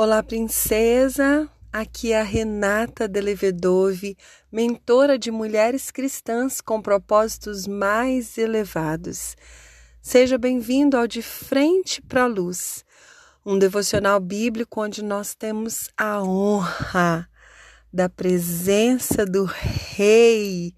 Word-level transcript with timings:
Olá, 0.00 0.22
princesa! 0.22 1.50
Aqui 1.72 2.12
é 2.12 2.20
a 2.20 2.22
Renata 2.22 3.08
Delevedove, 3.08 4.16
mentora 4.48 5.18
de 5.18 5.28
mulheres 5.28 5.90
cristãs 5.90 6.60
com 6.60 6.80
propósitos 6.80 7.66
mais 7.66 8.38
elevados. 8.38 9.34
Seja 10.00 10.38
bem-vindo 10.38 10.96
ao 10.96 11.08
De 11.08 11.20
Frente 11.20 12.00
para 12.00 12.22
a 12.22 12.26
Luz, 12.28 12.84
um 13.44 13.58
devocional 13.58 14.20
bíblico 14.20 14.80
onde 14.80 15.02
nós 15.02 15.34
temos 15.34 15.90
a 15.96 16.22
honra 16.22 17.28
da 17.92 18.08
presença 18.08 19.26
do 19.26 19.46
Rei 19.46 20.76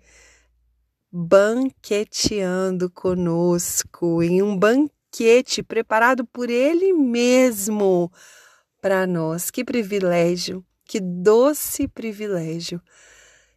banqueteando 1.13 2.89
conosco 2.89 4.23
em 4.23 4.41
um 4.41 4.57
banquete 4.57 5.63
preparado 5.63 6.25
por 6.25 6.49
Ele 6.49 6.95
mesmo 6.95 8.11
para 8.81 9.07
nós. 9.07 9.51
Que 9.51 9.65
privilégio, 9.65 10.65
que 10.85 11.01
doce 11.01 11.87
privilégio. 11.87 12.81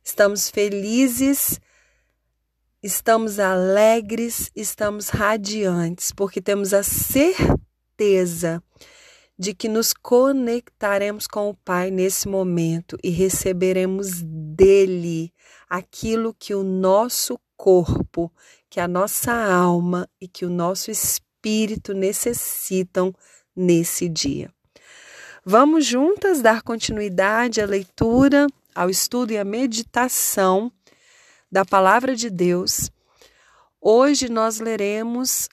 Estamos 0.04 0.50
felizes, 0.50 1.60
estamos 2.82 3.40
alegres, 3.40 4.52
estamos 4.56 5.10
radiantes, 5.10 6.12
porque 6.12 6.42
temos 6.42 6.74
a 6.74 6.84
certeza 6.84 8.62
de 9.38 9.54
que 9.54 9.68
nos 9.68 9.94
conectaremos 9.94 11.26
com 11.26 11.50
o 11.50 11.56
Pai 11.56 11.90
nesse 11.90 12.28
momento 12.28 12.98
e 13.04 13.10
receberemos 13.10 14.22
dele 14.22 15.34
aquilo 15.70 16.36
que 16.38 16.54
o 16.54 16.64
nosso 16.64 17.40
corpo, 17.58 18.32
que 18.70 18.80
a 18.80 18.88
nossa 18.88 19.34
alma 19.34 20.08
e 20.20 20.28
que 20.28 20.46
o 20.46 20.50
nosso 20.50 20.92
espírito 20.92 21.94
necessitam 21.94 23.14
nesse 23.56 24.08
dia. 24.08 24.54
Vamos 25.46 25.86
juntas 25.86 26.42
dar 26.42 26.62
continuidade 26.62 27.60
à 27.60 27.66
leitura, 27.66 28.48
ao 28.74 28.90
estudo 28.90 29.32
e 29.32 29.38
à 29.38 29.44
meditação 29.44 30.72
da 31.52 31.66
Palavra 31.66 32.16
de 32.16 32.30
Deus. 32.30 32.90
Hoje 33.82 34.30
nós 34.30 34.62
leremos 34.62 35.50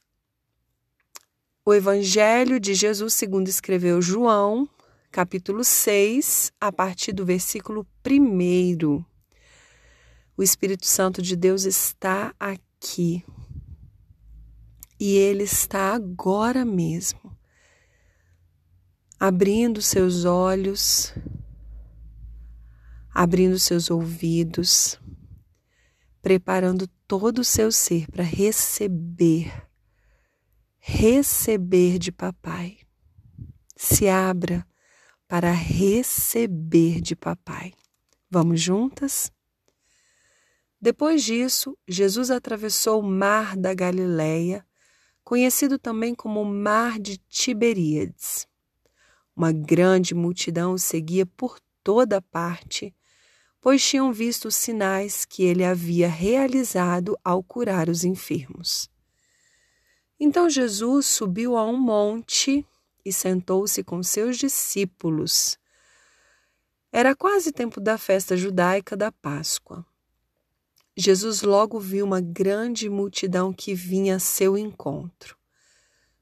o 1.67 1.75
Evangelho 1.75 2.61
de 2.61 2.73
Jesus 2.73 3.15
segundo 3.15 3.49
escreveu 3.49 4.01
João, 4.01 4.69
capítulo 5.11 5.65
6, 5.65 6.53
a 6.61 6.71
partir 6.71 7.11
do 7.11 7.27
versículo 7.27 7.85
1. 8.07 9.05
O 10.37 10.43
Espírito 10.45 10.87
Santo 10.87 11.21
de 11.21 11.35
Deus 11.35 11.65
está 11.65 12.33
aqui. 12.39 13.25
E 15.01 15.17
ele 15.17 15.43
está 15.43 15.93
agora 15.95 16.65
mesmo 16.65 17.30
abrindo 19.21 19.83
seus 19.83 20.25
olhos, 20.25 21.13
abrindo 23.15 23.59
seus 23.59 23.91
ouvidos, 23.91 24.99
preparando 26.23 26.89
todo 27.07 27.41
o 27.41 27.45
seu 27.45 27.71
ser 27.71 28.11
para 28.11 28.25
receber, 28.25 29.69
receber 30.79 31.99
de 31.99 32.11
papai. 32.11 32.79
Se 33.77 34.09
abra 34.09 34.67
para 35.29 35.53
receber 35.53 37.03
de 37.03 37.15
papai. 37.15 37.75
Vamos 38.31 38.59
juntas? 38.63 39.31
Depois 40.81 41.23
disso, 41.23 41.77
Jesus 41.87 42.31
atravessou 42.31 43.01
o 43.01 43.07
mar 43.07 43.55
da 43.55 43.75
Galileia, 43.75 44.67
conhecido 45.23 45.79
também 45.79 46.15
como 46.15 46.43
Mar 46.43 46.99
de 46.99 47.19
Tiberíades. 47.19 48.49
Uma 49.41 49.53
grande 49.53 50.15
multidão 50.15 50.77
seguia 50.77 51.25
por 51.25 51.59
toda 51.83 52.21
parte, 52.21 52.95
pois 53.59 53.83
tinham 53.83 54.13
visto 54.13 54.49
os 54.49 54.55
sinais 54.55 55.25
que 55.25 55.43
ele 55.45 55.65
havia 55.65 56.11
realizado 56.11 57.19
ao 57.25 57.43
curar 57.43 57.89
os 57.89 58.05
enfermos. 58.05 58.91
Então 60.21 60.51
Jesus 60.51 61.07
subiu 61.07 61.57
a 61.57 61.65
um 61.65 61.79
monte 61.81 62.67
e 63.03 63.11
sentou-se 63.11 63.83
com 63.83 64.03
seus 64.03 64.37
discípulos. 64.37 65.59
Era 66.93 67.17
quase 67.17 67.51
tempo 67.51 67.81
da 67.81 67.97
festa 67.97 68.37
judaica 68.37 68.95
da 68.95 69.11
Páscoa. 69.11 69.87
Jesus 70.95 71.41
logo 71.41 71.81
viu 71.81 72.05
uma 72.05 72.21
grande 72.21 72.91
multidão 72.91 73.55
que 73.55 73.73
vinha 73.75 74.17
a 74.17 74.21
seu 74.21 74.59
encontro. 74.59 75.35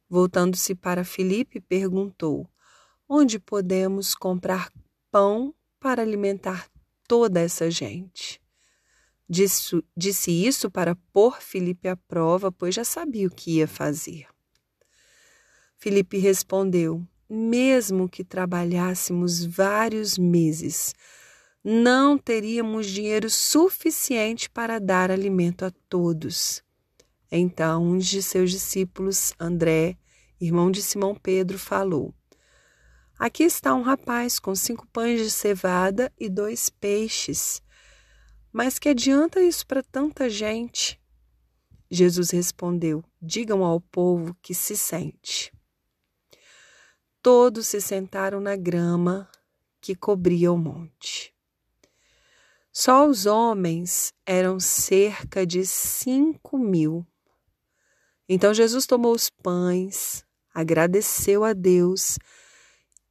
Voltando-se 0.09 0.73
para 0.73 1.03
Filipe, 1.03 1.61
perguntou: 1.61 2.49
onde 3.09 3.39
podemos 3.39 4.15
comprar 4.15 4.71
pão 5.11 5.55
para 5.81 6.03
alimentar 6.03 6.69
toda 7.07 7.41
essa 7.41 7.71
gente. 7.71 8.41
Disse, 9.29 9.83
disse 9.97 10.31
isso 10.31 10.71
para 10.71 10.97
pôr 11.13 11.41
Felipe 11.41 11.89
à 11.89 11.97
prova, 11.97 12.51
pois 12.53 12.75
já 12.75 12.85
sabia 12.85 13.27
o 13.27 13.31
que 13.31 13.59
ia 13.59 13.69
fazer. 13.69 14.27
Felipe 15.77 16.19
respondeu: 16.19 17.07
Mesmo 17.29 18.09
que 18.09 18.25
trabalhássemos 18.25 19.45
vários 19.45 20.19
meses, 20.19 20.95
não 21.63 22.17
teríamos 22.17 22.87
dinheiro 22.87 23.29
suficiente 23.29 24.49
para 24.49 24.79
dar 24.79 25.11
alimento 25.11 25.65
a 25.65 25.71
todos. 25.89 26.63
Então, 27.31 27.85
um 27.85 27.99
de 27.99 28.23
seus 28.23 28.51
discípulos, 28.51 29.35
André, 29.39 29.99
irmão 30.41 30.71
de 30.71 30.83
Simão 30.83 31.15
Pedro, 31.15 31.59
falou: 31.59 32.15
Aqui 33.19 33.43
está 33.43 33.75
um 33.75 33.83
rapaz 33.83 34.39
com 34.39 34.55
cinco 34.55 34.87
pães 34.93 35.21
de 35.21 35.29
cevada 35.29 36.13
e 36.17 36.29
dois 36.29 36.71
peixes. 36.71 37.61
Mas 38.53 38.79
que 38.79 38.89
adianta 38.89 39.43
isso 39.43 39.67
para 39.67 39.83
tanta 39.83 40.31
gente? 40.31 41.01
Jesus 41.91 42.31
respondeu: 42.31 43.03
Digam 43.21 43.65
ao 43.65 43.81
povo 43.81 44.37
que 44.41 44.55
se 44.55 44.77
sente. 44.77 45.53
Todos 47.21 47.67
se 47.67 47.81
sentaram 47.81 48.39
na 48.41 48.55
grama 48.55 49.29
que 49.81 49.97
cobria 49.97 50.53
o 50.53 50.57
monte. 50.57 51.35
Só 52.73 53.05
os 53.05 53.27
homens 53.27 54.13
eram 54.25 54.61
cerca 54.61 55.45
de 55.45 55.67
cinco 55.67 56.57
mil. 56.57 57.05
Então 58.29 58.55
Jesus 58.55 58.87
tomou 58.87 59.13
os 59.13 59.29
pães, 59.29 60.25
agradeceu 60.55 61.43
a 61.43 61.53
Deus 61.53 62.17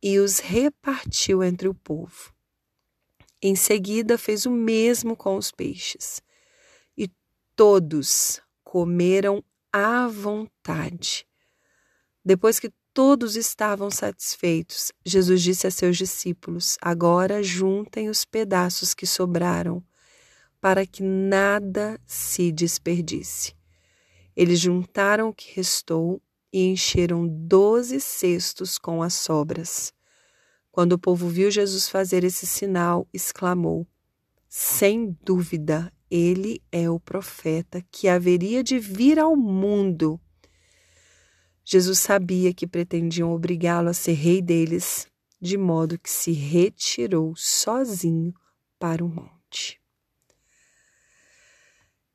e 0.02 0.20
os 0.20 0.40
repartiu 0.40 1.44
entre 1.44 1.68
o 1.68 1.74
povo. 1.74 2.34
Em 3.42 3.56
seguida, 3.56 4.18
fez 4.18 4.46
o 4.46 4.52
mesmo 4.52 5.16
com 5.16 5.38
os 5.38 5.52
peixes. 5.52 6.22
E 6.98 7.10
todos 7.56 8.42
comeram 8.64 9.44
à 9.72 10.08
vontade. 10.08 11.28
Depois 12.26 12.60
que 12.60 12.72
todos 12.94 13.36
estavam 13.36 13.92
satisfeitos, 13.92 14.92
Jesus 15.06 15.42
disse 15.42 15.68
a 15.68 15.72
seus 15.72 15.98
discípulos: 15.98 16.78
Agora 16.82 17.44
juntem 17.44 18.10
os 18.10 18.26
pedaços 18.26 18.94
que 18.94 19.06
sobraram, 19.06 19.84
para 20.60 20.86
que 20.86 21.04
nada 21.04 22.02
se 22.06 22.52
desperdice. 22.52 23.56
Eles 24.36 24.60
juntaram 24.60 25.30
o 25.30 25.34
que 25.34 25.56
restou 25.56 26.22
e 26.52 26.66
encheram 26.68 27.28
doze 27.28 28.00
cestos 28.00 28.78
com 28.78 29.02
as 29.04 29.14
sobras. 29.14 29.94
Quando 30.72 30.94
o 30.94 31.00
povo 31.00 31.28
viu 31.28 31.50
Jesus 31.50 31.90
fazer 31.90 32.24
esse 32.24 32.46
sinal, 32.46 33.08
exclamou: 33.14 33.88
Sem 34.48 35.18
dúvida, 35.24 35.92
ele 36.10 36.62
é 36.72 36.90
o 36.90 37.00
profeta 37.00 37.84
que 37.92 38.08
haveria 38.08 38.64
de 38.64 38.80
vir 38.80 39.20
ao 39.20 39.36
mundo. 39.36 40.20
Jesus 41.64 42.00
sabia 42.00 42.54
que 42.54 42.66
pretendiam 42.66 43.34
obrigá-lo 43.34 43.90
a 43.90 43.94
ser 43.94 44.14
rei 44.14 44.42
deles, 44.42 45.08
de 45.42 45.58
modo 45.58 46.00
que 46.00 46.10
se 46.10 46.32
retirou 46.32 47.36
sozinho 47.36 48.34
para 48.80 49.04
o 49.04 49.10
monte. 49.10 49.82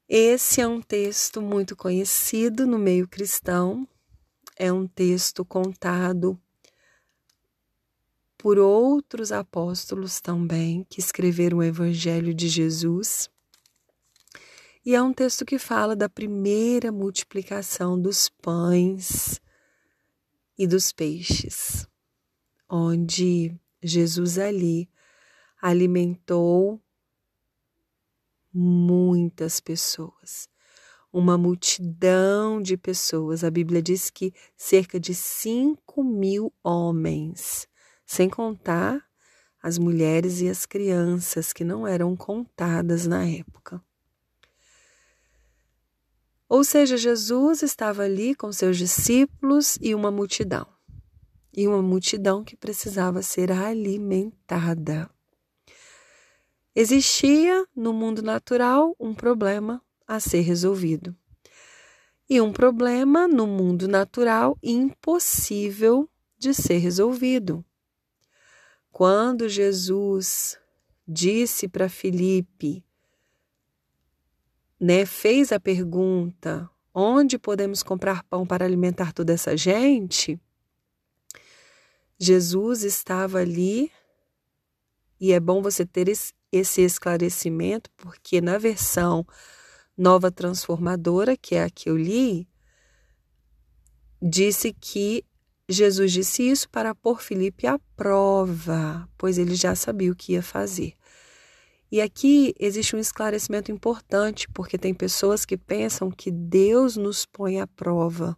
Esse 0.09 0.61
é 0.61 0.67
um 0.67 0.81
texto 0.81 1.41
muito 1.41 1.75
conhecido 1.75 2.67
no 2.67 2.79
meio 2.79 3.09
cristão, 3.09 3.89
é 4.57 4.73
um 4.73 4.87
texto 4.87 5.45
contado 5.45 6.41
por 8.37 8.59
outros 8.59 9.31
apóstolos 9.31 10.21
também 10.21 10.85
que 10.91 10.99
escreveram 10.99 11.59
o 11.59 11.63
Evangelho 11.63 12.35
de 12.35 12.49
Jesus. 12.49 13.31
E 14.85 14.97
é 14.97 15.03
um 15.03 15.13
texto 15.13 15.45
que 15.45 15.61
fala 15.61 15.95
da 15.95 16.09
primeira 16.09 16.91
multiplicação 16.91 18.01
dos 18.01 18.29
pães 18.29 19.41
e 20.59 20.67
dos 20.67 20.93
peixes, 20.93 21.87
onde 22.69 23.55
Jesus 23.81 24.39
ali 24.39 24.91
alimentou 25.61 26.81
muitas 28.53 29.61
pessoas, 29.61 30.49
uma 31.13 31.37
multidão 31.37 32.63
de 32.63 32.77
pessoas. 32.77 33.45
A 33.45 33.51
Bíblia 33.51 33.83
diz 33.83 34.09
que 34.09 34.33
cerca 34.57 34.99
de 34.99 35.15
cinco 35.15 36.03
mil 36.03 36.53
homens 36.63 37.69
sem 38.05 38.29
contar 38.29 39.05
as 39.63 39.79
mulheres 39.79 40.41
e 40.41 40.49
as 40.49 40.67
crianças 40.67 41.53
que 41.53 41.63
não 41.63 41.87
eram 41.87 42.17
contadas 42.17 43.07
na 43.07 43.25
época. 43.25 43.81
Ou 46.49 46.65
seja, 46.65 46.97
Jesus 46.97 47.63
estava 47.63 48.03
ali 48.03 48.35
com 48.35 48.53
seus 48.53 48.77
discípulos 48.77 49.79
e 49.81 49.95
uma 49.95 50.11
multidão. 50.11 50.67
E 51.55 51.67
uma 51.67 51.81
multidão 51.81 52.43
que 52.45 52.57
precisava 52.57 53.23
ser 53.23 53.53
alimentada. 53.53 55.09
Existia 56.75 57.67
no 57.75 57.93
mundo 57.93 58.23
natural 58.23 58.97
um 58.99 59.15
problema 59.15 59.83
a 60.17 60.21
ser 60.21 60.41
resolvido. 60.41 61.17
E 62.29 62.41
um 62.41 62.53
problema 62.53 63.27
no 63.27 63.47
mundo 63.47 63.89
natural 63.89 64.59
impossível 64.63 66.09
de 66.39 66.53
ser 66.53 66.79
resolvido. 66.79 67.65
Quando 68.91 69.49
Jesus 69.49 70.59
disse 71.09 71.67
para 71.67 71.89
Filipe, 71.89 72.85
né, 74.79 75.07
fez 75.07 75.51
a 75.51 75.59
pergunta: 75.59 76.69
onde 76.95 77.39
podemos 77.39 77.83
comprar 77.83 78.23
pão 78.25 78.47
para 78.47 78.65
alimentar 78.65 79.13
toda 79.13 79.33
essa 79.33 79.57
gente? 79.57 80.39
Jesus 82.19 82.83
estava 82.83 83.39
ali 83.39 83.91
e 85.19 85.33
é 85.33 85.41
bom 85.41 85.63
você 85.63 85.87
ter 85.87 86.09
esse 86.53 86.83
esclarecimento, 86.83 87.91
porque 87.97 88.41
na 88.41 88.59
versão 88.59 89.27
nova 90.03 90.33
transformadora, 90.33 91.37
que 91.37 91.55
é 91.55 91.63
a 91.63 91.71
que 91.71 91.89
eu 91.89 91.97
li, 91.97 92.49
disse 94.21 94.73
que 94.73 95.25
Jesus 95.69 96.11
disse 96.11 96.43
isso 96.43 96.69
para 96.69 96.93
pôr 96.93 97.23
Filipe 97.23 97.69
à 97.69 97.79
prova, 97.97 99.09
pois 99.17 99.39
ele 99.39 99.55
já 99.55 99.77
sabia 99.77 100.11
o 100.11 100.17
que 100.17 100.33
ia 100.33 100.43
fazer. 100.43 100.95
E 101.91 102.01
aqui 102.01 102.53
existe 102.59 102.97
um 102.97 102.99
esclarecimento 102.99 103.71
importante, 103.71 104.49
porque 104.49 104.77
tem 104.77 104.93
pessoas 104.93 105.45
que 105.45 105.57
pensam 105.57 106.11
que 106.11 106.33
Deus 106.33 106.97
nos 106.97 107.25
põe 107.25 107.61
à 107.61 107.67
prova. 107.67 108.37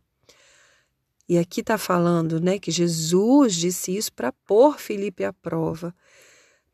E 1.27 1.39
aqui 1.39 1.61
está 1.61 1.79
falando 1.79 2.41
né, 2.41 2.59
que 2.59 2.71
Jesus 2.71 3.55
disse 3.55 3.97
isso 3.97 4.13
para 4.13 4.31
pôr 4.31 4.79
Filipe 4.79 5.25
à 5.25 5.33
prova. 5.33 5.95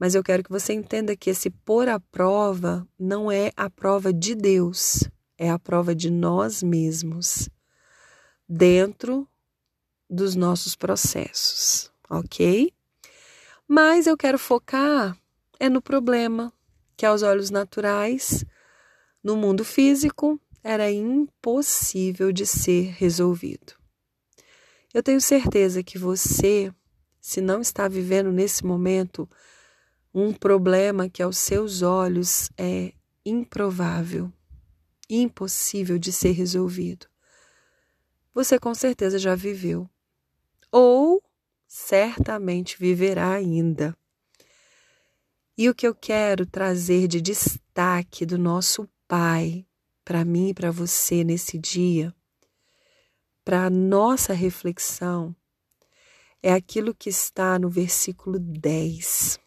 Mas 0.01 0.15
eu 0.15 0.25
quero 0.25 0.43
que 0.43 0.51
você 0.51 0.73
entenda 0.73 1.15
que 1.15 1.29
esse 1.29 1.51
pôr 1.51 1.87
à 1.87 2.01
prova 2.01 2.89
não 2.99 3.31
é 3.31 3.53
a 3.55 3.69
prova 3.69 4.15
de 4.15 4.35
Deus, 4.35 5.07
é 5.37 5.51
a 5.51 5.59
prova 5.59 5.95
de 5.95 6.11
nós 6.11 6.63
mesmos, 6.63 7.51
dentro 8.49 9.29
dos 10.09 10.35
nossos 10.35 10.75
processos, 10.75 11.93
ok? 12.09 12.73
Mas 13.69 14.07
eu 14.07 14.17
quero 14.17 14.39
focar 14.39 15.15
é 15.61 15.69
no 15.69 15.83
problema 15.83 16.51
que 16.97 17.05
aos 17.05 17.23
olhos 17.23 17.51
naturais, 17.51 18.43
no 19.23 19.37
mundo 19.37 19.67
físico, 19.67 20.41
era 20.65 20.91
impossível 20.91 22.33
de 22.33 22.47
ser 22.47 22.95
resolvido. 22.97 23.75
Eu 24.95 25.03
tenho 25.03 25.21
certeza 25.21 25.83
que 25.83 25.99
você, 25.99 26.73
se 27.21 27.43
não 27.43 27.61
está 27.61 27.87
vivendo 27.87 28.33
nesse 28.33 28.65
momento 28.65 29.29
um 30.13 30.33
problema 30.33 31.09
que 31.09 31.23
aos 31.23 31.39
seus 31.39 31.83
olhos 31.83 32.51
é 32.57 32.93
improvável, 33.25 34.33
impossível 35.09 35.99
de 35.99 36.13
ser 36.13 36.33
resolvido, 36.33 37.07
você 38.33 38.59
com 38.59 38.75
certeza 38.75 39.19
já 39.19 39.35
viveu 39.35 39.89
ou 40.71 41.23
certamente 41.67 42.77
viverá 42.79 43.33
ainda. 43.33 43.97
E 45.57 45.69
o 45.69 45.75
que 45.75 45.87
eu 45.87 45.95
quero 45.95 46.47
trazer 46.47 47.07
de 47.07 47.21
destaque 47.21 48.25
do 48.25 48.39
nosso 48.39 48.89
Pai 49.07 49.67
para 50.05 50.25
mim 50.25 50.49
e 50.49 50.55
para 50.55 50.71
você 50.71 51.23
nesse 51.25 51.59
dia, 51.59 52.15
para 53.45 53.67
a 53.67 53.71
nossa 53.71 54.33
reflexão, 54.33 55.35
é 56.43 56.53
aquilo 56.53 56.95
que 56.95 57.11
está 57.11 57.59
no 57.59 57.69
versículo 57.69 58.39
10. 58.39 59.39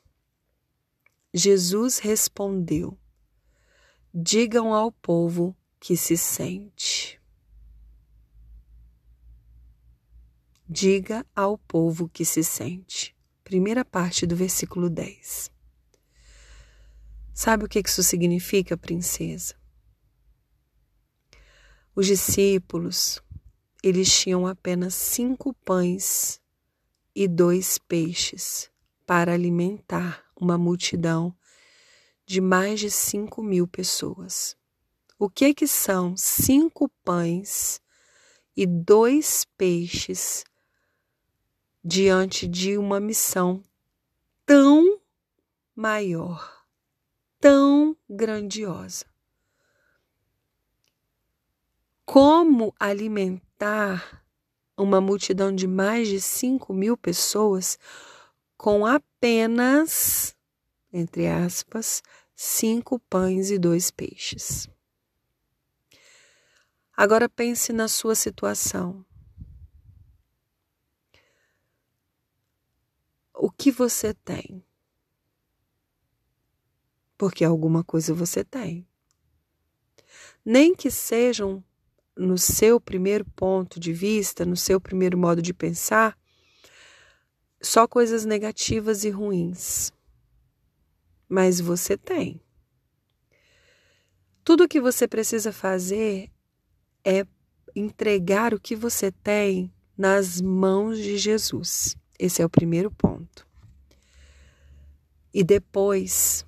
Jesus 1.36 1.98
respondeu: 1.98 2.96
Digam 4.14 4.72
ao 4.72 4.92
povo 4.92 5.58
que 5.80 5.98
se 5.98 6.16
sente. 6.16 7.20
Diga 10.70 11.26
ao 11.36 11.58
povo 11.58 12.08
que 12.08 12.24
se 12.24 12.44
sente. 12.44 13.16
Primeira 13.44 13.84
parte 13.84 14.28
do 14.28 14.36
versículo 14.36 14.92
10. 14.92 15.52
Sabe 17.34 17.66
o 17.66 17.68
que 17.68 17.80
isso 17.80 18.04
significa, 18.04 18.78
princesa? 18.78 19.56
Os 21.96 22.06
discípulos, 22.06 23.20
eles 23.82 24.20
tinham 24.20 24.46
apenas 24.46 24.94
cinco 24.94 25.52
pães 25.66 26.40
e 27.16 27.28
dois 27.28 27.80
peixes 27.80 28.70
para 29.06 29.34
alimentar 29.34 30.23
uma 30.44 30.58
multidão 30.58 31.34
de 32.26 32.42
mais 32.42 32.80
de 32.82 32.92
cinco 32.92 33.42
mil 33.42 33.66
pessoas. 33.66 34.58
O 35.18 35.30
que 35.30 35.54
que 35.54 35.66
são 35.66 36.18
cinco 36.18 36.90
pães 37.04 37.82
e 38.56 38.66
dois 38.66 39.46
peixes 39.58 40.44
diante 41.84 42.46
de 42.48 42.78
uma 42.78 43.00
missão 43.00 43.64
tão 44.46 45.00
maior, 45.74 46.66
tão 47.40 47.96
grandiosa. 48.10 49.06
Como 52.06 52.76
alimentar 52.78 54.24
uma 54.78 55.00
multidão 55.00 55.56
de 55.56 55.68
mais 55.68 56.10
de 56.10 56.20
5 56.20 56.74
mil 56.74 56.98
pessoas 56.98 57.80
com 58.64 58.86
apenas, 58.86 60.34
entre 60.94 61.28
aspas, 61.28 62.02
cinco 62.34 62.98
pães 62.98 63.52
e 63.52 63.60
dois 63.60 63.92
peixes? 63.92 64.70
Agora 66.96 67.28
pense 67.28 67.74
na 67.74 67.90
sua 67.90 68.16
situação. 68.16 69.06
o 73.36 73.52
que 73.52 73.70
você 73.70 74.14
tem. 74.14 74.64
Porque 77.18 77.44
alguma 77.44 77.84
coisa 77.84 78.14
você 78.14 78.42
tem. 78.42 78.88
Nem 80.46 80.74
que 80.74 80.90
sejam 80.90 81.62
no 82.16 82.38
seu 82.38 82.80
primeiro 82.80 83.26
ponto 83.36 83.78
de 83.78 83.92
vista, 83.92 84.46
no 84.46 84.56
seu 84.56 84.80
primeiro 84.80 85.18
modo 85.18 85.42
de 85.42 85.54
pensar, 85.54 86.18
só 87.64 87.88
coisas 87.88 88.26
negativas 88.26 89.06
e 89.06 89.10
ruins. 89.10 89.92
Mas 91.30 91.60
você 91.60 91.98
tem. 91.98 92.42
Tudo 94.44 94.66
o 94.66 94.68
que 94.68 94.82
você 94.82 95.08
precisa 95.08 95.54
fazer 95.54 96.30
é 97.04 97.26
entregar 97.74 98.54
o 98.54 98.60
que 98.60 98.76
você 98.76 99.12
tem 99.12 99.74
nas 99.98 100.42
mãos 100.42 100.98
de 100.98 101.18
Jesus. 101.18 101.96
Esse 102.20 102.42
é 102.42 102.46
o 102.46 102.50
primeiro 102.50 102.92
ponto. 102.92 103.48
E 105.34 105.44
depois, 105.44 106.46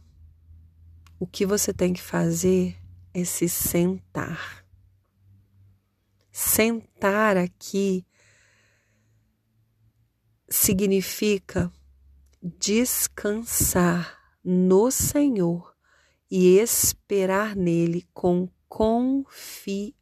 o 1.17 1.25
que 1.25 1.45
você 1.45 1.73
tem 1.73 1.93
que 1.93 2.01
fazer 2.01 2.77
é 3.13 3.23
se 3.23 3.47
sentar. 3.47 4.65
Sentar 6.31 7.37
aqui 7.37 8.05
significa 10.55 11.71
descansar 12.41 14.17
no 14.43 14.89
Senhor 14.89 15.75
e 16.31 16.57
esperar 16.57 17.55
nele 17.55 18.07
com 18.13 18.49
confiança. 18.67 19.93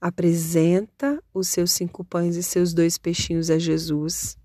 apresenta 0.00 1.22
os 1.32 1.46
seus 1.46 1.70
cinco 1.70 2.04
pães 2.04 2.34
e 2.34 2.42
seus 2.42 2.74
dois 2.74 2.98
peixinhos 2.98 3.48
a 3.50 3.56
Jesus, 3.56 4.36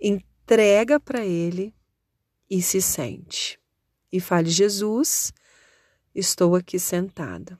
entrega 0.00 1.00
para 1.00 1.26
ele 1.26 1.74
e 2.48 2.62
se 2.62 2.80
sente. 2.80 3.58
E 4.12 4.20
fale: 4.20 4.48
Jesus, 4.48 5.32
estou 6.14 6.54
aqui 6.54 6.78
sentada. 6.78 7.58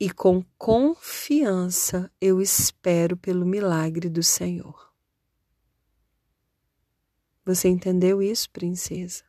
E 0.00 0.08
com 0.10 0.42
confiança 0.56 2.10
eu 2.18 2.40
espero 2.40 3.18
pelo 3.18 3.44
milagre 3.44 4.08
do 4.08 4.22
Senhor. 4.22 4.90
Você 7.44 7.68
entendeu 7.68 8.22
isso, 8.22 8.48
princesa? 8.50 9.24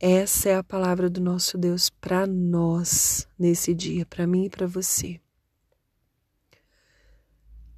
Essa 0.00 0.48
é 0.48 0.56
a 0.56 0.64
palavra 0.64 1.10
do 1.10 1.20
nosso 1.20 1.58
Deus 1.58 1.90
para 1.90 2.26
nós 2.26 3.28
nesse 3.38 3.74
dia, 3.74 4.06
para 4.06 4.26
mim 4.26 4.46
e 4.46 4.50
para 4.50 4.66
você. 4.66 5.20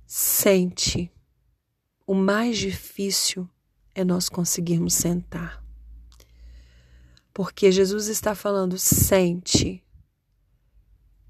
Sente. 0.07 1.13
O 2.07 2.15
mais 2.15 2.57
difícil 2.57 3.49
é 3.95 4.05
nós 4.05 4.29
conseguirmos 4.29 4.95
sentar. 4.95 5.68
Porque 7.39 7.71
Jesus 7.71 8.09
está 8.09 8.35
falando, 8.35 8.77
sente. 8.77 9.87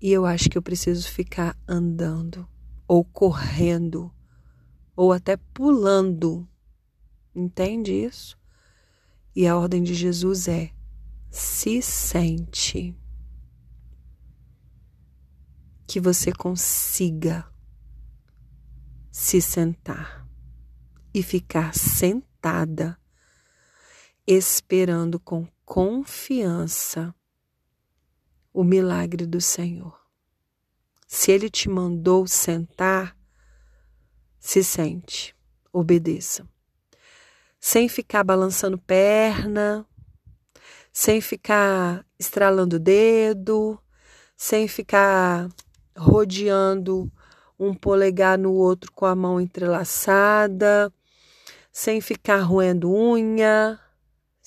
E 0.01 0.11
eu 0.11 0.25
acho 0.25 0.49
que 0.49 0.57
eu 0.57 0.63
preciso 0.63 1.07
ficar 1.07 1.55
andando, 1.69 2.49
ou 2.87 3.05
correndo, 3.05 4.11
ou 4.97 5.13
até 5.13 5.37
pulando. 5.37 6.49
Entende 7.35 7.93
isso? 7.93 8.39
E 9.37 9.47
a 9.47 9.55
ordem 9.55 9.83
de 9.83 9.93
Jesus 9.93 10.49
é: 10.49 10.73
se 11.31 11.83
sente. 11.83 12.97
Que 15.87 16.01
você 16.01 16.33
consiga 16.33 17.47
se 19.13 19.43
sentar 19.43 20.27
e 21.13 21.23
ficar 21.23 21.75
sentada, 21.75 22.99
esperando 24.31 25.19
com 25.19 25.49
confiança 25.65 27.15
o 28.53 28.63
milagre 28.63 29.25
do 29.25 29.41
Senhor. 29.41 29.99
Se 31.07 31.33
Ele 31.33 31.49
te 31.49 31.67
mandou 31.67 32.27
sentar, 32.27 33.17
se 34.39 34.63
sente, 34.63 35.35
obedeça. 35.73 36.47
Sem 37.59 37.89
ficar 37.89 38.23
balançando 38.23 38.77
perna, 38.77 39.87
sem 40.93 41.23
ficar 41.23 42.05
estralando 42.19 42.79
dedo, 42.79 43.81
sem 44.37 44.69
ficar 44.69 45.49
rodeando 45.97 47.11
um 47.59 47.73
polegar 47.73 48.37
no 48.37 48.53
outro 48.53 48.93
com 48.93 49.07
a 49.07 49.15
mão 49.15 49.41
entrelaçada, 49.41 50.93
sem 51.73 52.03
ficar 52.03 52.43
roendo 52.43 52.93
unha, 52.93 53.81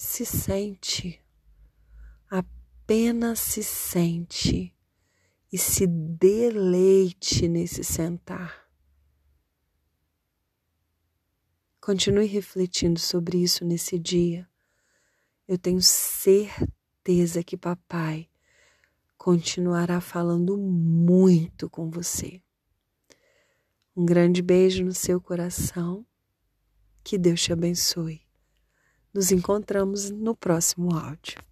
se 0.03 0.25
sente, 0.25 1.23
apenas 2.27 3.39
se 3.39 3.61
sente 3.61 4.75
e 5.53 5.59
se 5.59 5.85
deleite 5.85 7.47
nesse 7.47 7.83
sentar. 7.83 8.67
Continue 11.79 12.25
refletindo 12.25 12.99
sobre 12.99 13.43
isso 13.43 13.63
nesse 13.63 13.99
dia. 13.99 14.49
Eu 15.47 15.59
tenho 15.59 15.81
certeza 15.83 17.43
que 17.43 17.55
papai 17.55 18.27
continuará 19.19 20.01
falando 20.01 20.57
muito 20.57 21.69
com 21.69 21.91
você. 21.91 22.41
Um 23.95 24.03
grande 24.03 24.41
beijo 24.41 24.83
no 24.83 24.95
seu 24.95 25.21
coração. 25.21 26.03
Que 27.03 27.19
Deus 27.19 27.39
te 27.43 27.53
abençoe. 27.53 28.30
Nos 29.13 29.29
encontramos 29.31 30.09
no 30.09 30.33
próximo 30.33 30.95
áudio. 30.95 31.50